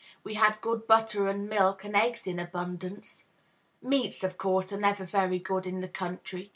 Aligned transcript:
We 0.23 0.33
had 0.33 0.61
good 0.61 0.87
butter 0.87 1.27
and 1.27 1.47
milk, 1.47 1.83
and 1.83 1.95
eggs 1.95 2.25
in 2.25 2.39
abundance. 2.39 3.25
Meats, 3.83 4.23
of 4.23 4.35
course, 4.35 4.73
are 4.73 4.79
never 4.81 5.05
very 5.05 5.37
good 5.37 5.67
in 5.67 5.79
the 5.79 5.87
country. 5.87 6.49